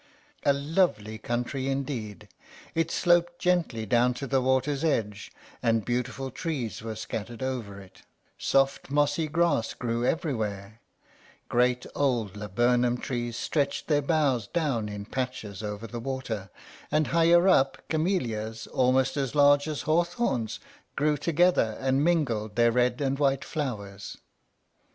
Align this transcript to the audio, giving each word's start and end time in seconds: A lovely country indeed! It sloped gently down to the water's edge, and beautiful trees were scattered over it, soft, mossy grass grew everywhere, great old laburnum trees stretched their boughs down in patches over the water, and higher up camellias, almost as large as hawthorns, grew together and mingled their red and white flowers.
A 0.41 0.51
lovely 0.51 1.19
country 1.19 1.67
indeed! 1.67 2.27
It 2.73 2.89
sloped 2.89 3.37
gently 3.37 3.85
down 3.85 4.15
to 4.15 4.25
the 4.25 4.41
water's 4.41 4.83
edge, 4.83 5.31
and 5.61 5.85
beautiful 5.85 6.31
trees 6.31 6.81
were 6.81 6.95
scattered 6.95 7.43
over 7.43 7.79
it, 7.79 8.01
soft, 8.39 8.89
mossy 8.89 9.27
grass 9.27 9.75
grew 9.75 10.03
everywhere, 10.03 10.81
great 11.49 11.85
old 11.93 12.35
laburnum 12.35 12.97
trees 12.97 13.37
stretched 13.37 13.85
their 13.89 14.01
boughs 14.01 14.47
down 14.47 14.89
in 14.89 15.05
patches 15.05 15.61
over 15.61 15.85
the 15.85 15.99
water, 15.99 16.49
and 16.89 17.05
higher 17.09 17.47
up 17.47 17.77
camellias, 17.87 18.65
almost 18.65 19.17
as 19.17 19.35
large 19.35 19.67
as 19.67 19.83
hawthorns, 19.83 20.59
grew 20.95 21.15
together 21.15 21.77
and 21.79 22.03
mingled 22.03 22.55
their 22.55 22.71
red 22.71 23.01
and 23.01 23.19
white 23.19 23.45
flowers. 23.45 24.17